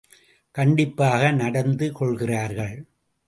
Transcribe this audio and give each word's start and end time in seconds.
கண்டிப்பாக 0.55 1.31
நடந்து 1.31 1.91
கொள்கிறார்கள். 1.91 2.75